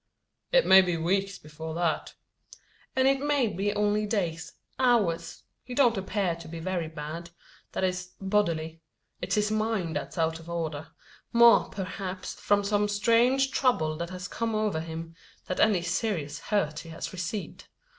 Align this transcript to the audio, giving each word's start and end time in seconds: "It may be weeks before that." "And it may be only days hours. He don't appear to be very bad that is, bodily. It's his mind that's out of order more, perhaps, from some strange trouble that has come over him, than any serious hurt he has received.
"It 0.51 0.65
may 0.65 0.81
be 0.81 0.97
weeks 0.97 1.37
before 1.37 1.75
that." 1.75 2.15
"And 2.95 3.07
it 3.07 3.19
may 3.19 3.45
be 3.45 3.71
only 3.71 4.07
days 4.07 4.53
hours. 4.79 5.43
He 5.63 5.75
don't 5.75 5.95
appear 5.95 6.35
to 6.37 6.47
be 6.47 6.57
very 6.59 6.87
bad 6.87 7.29
that 7.73 7.83
is, 7.83 8.13
bodily. 8.19 8.81
It's 9.21 9.35
his 9.35 9.51
mind 9.51 9.95
that's 9.95 10.17
out 10.17 10.39
of 10.39 10.49
order 10.49 10.87
more, 11.31 11.69
perhaps, 11.69 12.33
from 12.33 12.63
some 12.63 12.87
strange 12.87 13.51
trouble 13.51 13.95
that 13.97 14.09
has 14.09 14.27
come 14.27 14.55
over 14.55 14.79
him, 14.79 15.13
than 15.45 15.61
any 15.61 15.83
serious 15.83 16.39
hurt 16.49 16.79
he 16.79 16.89
has 16.89 17.13
received. 17.13 17.67